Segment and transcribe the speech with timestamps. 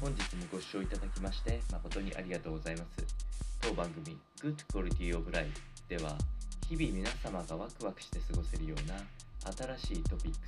[0.00, 3.04] 本日もご視聴いただきまして誠にありがとうございます。
[3.60, 5.50] 当番組 Good Quality of Life
[5.88, 6.16] では
[6.68, 8.94] 日々皆様がワクワクして過ごせるような
[9.76, 10.38] 新しいトピック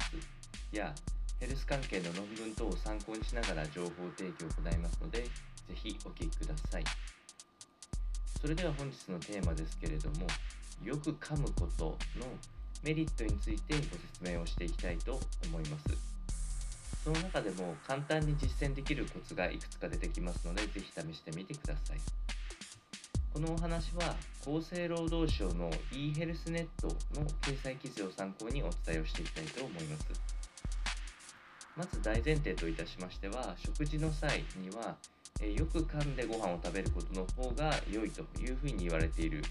[0.72, 0.94] スや
[1.40, 5.28] ヘルス関係の論文等を参考にしながら情報提供を行いますのでぜ
[5.74, 6.84] ひお聞きください。
[8.40, 10.28] それでは本日のテーマですけれども
[10.84, 12.26] よく噛むことの
[12.84, 16.19] メリットについてご説明をしていきたいと思います。
[17.02, 21.98] その中でも簡単に実践できるコツがいくつか出てきますので、ぜひ試してみてください。
[23.32, 30.06] このお話は厚生労働省の e ヘルスネットの掲載記事を参考にお伝えをしていきたいと思います。
[31.76, 34.96] まず大前提といたしましては、食事の際には、
[35.40, 39.42] えよく噛んでご飯を食べることの方が良いというふうに言われている、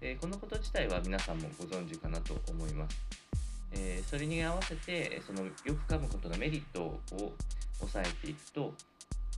[0.00, 3.23] えこのこと自体は皆さんもご存知かなと思います。
[3.76, 7.00] えー、それに合わせてそのよく噛むことのメリットを
[7.78, 8.72] 抑えていくと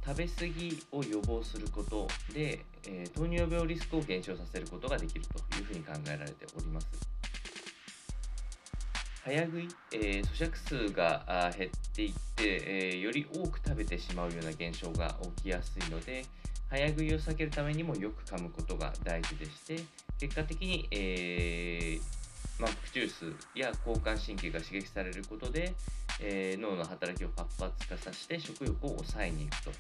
[0.05, 6.87] 食べ過ぎを予防することで、えー、糖尿病リスクを減少させることができるというふうに考えられております。
[9.25, 16.25] 早食い、えー、咀嚼数が減っていって、えー、より多く食べてしまうような現象が起きやすいので
[16.71, 19.81] 早食いを避けるためにもよく噛むことが大事でして
[20.21, 22.26] 結果的に、えー
[22.59, 25.75] 満腹中枢や交感神経が刺激されることで、
[26.21, 29.71] えー、脳の働きを活発化させて食欲を抑えにいくと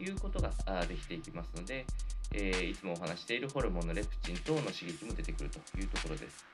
[0.00, 0.50] いうことが
[0.86, 1.84] できていきますので、
[2.32, 6.44] えー、いつもお話しているホルモンのレプチン等の刺激も出てくるというところです。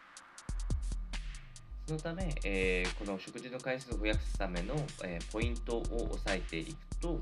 [1.86, 7.18] そのため、えー、この食事の回数を増やすための、えポイントを押さえていくと、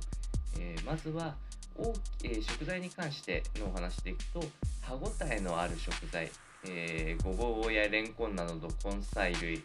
[0.61, 1.35] えまずは
[1.75, 4.45] 大き、え食材に関してのお話でいくと
[4.83, 6.31] 歯ごたえのある食材
[6.67, 9.63] えー、ごぼうやれんこんなどの根菜類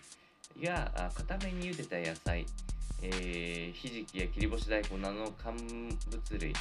[0.60, 2.46] や固めに茹でた野菜、
[3.02, 6.54] えー、ひじきや切り干し大根などの乾物類、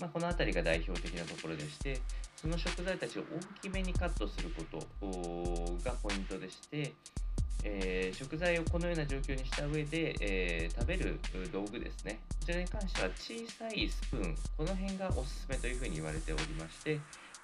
[0.00, 2.00] まあ、この辺りが代表的なところでして
[2.36, 4.78] その食材たちを大きめにカットすること
[5.88, 6.92] がポイントでして、
[7.62, 11.20] えー、食材をこのような状況にした上で、えー、食べる
[11.52, 12.18] 道具ですね。
[12.40, 16.98] こちらに関しては小さいスプーンこの辺がおすすめというふうに言われておりまして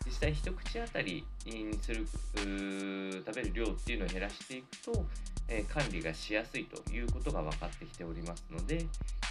[0.09, 5.05] 実際一口当たりにする食べる量っていうのを減らしていくと、
[5.49, 8.87] えー、管理がしやすいということが分かってきておりますので、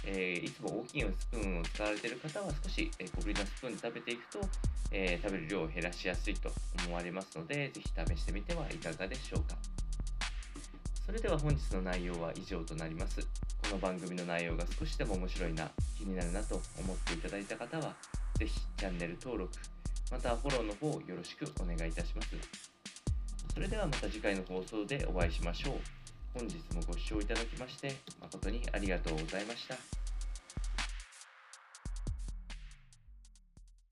[0.06, 4.40] えー、いつも大きいスプーンを使われている方は少し、え小ぶりなスプーンで食べていくと、
[4.92, 6.52] え食べる量を減らしやすいと
[6.86, 9.56] 思われますので是非試してみてはいかがでしょうか。
[11.04, 13.20] それでは本日の内容は以上となります。
[13.20, 13.26] こ
[13.72, 17.96] の番組の内容が少しでも面白いな気になるなと思っていただいた方は
[18.38, 19.52] 是非チャンネル登録
[20.10, 22.28] またフォローの方よろしくお願いいたします。
[23.52, 25.74] それではまた次回の放送でお会いしましょう。
[26.38, 29.97] 本日もご視聴いただきまして誠にありがとうございました。